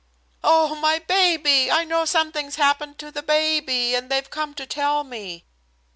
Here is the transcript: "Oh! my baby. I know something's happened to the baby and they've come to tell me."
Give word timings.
"Oh! 0.43 0.73
my 0.73 0.97
baby. 0.97 1.69
I 1.69 1.83
know 1.83 2.05
something's 2.05 2.55
happened 2.55 2.97
to 2.97 3.11
the 3.11 3.21
baby 3.21 3.93
and 3.93 4.09
they've 4.09 4.27
come 4.31 4.55
to 4.55 4.65
tell 4.65 5.03
me." 5.03 5.45